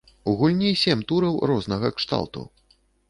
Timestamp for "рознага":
1.51-1.93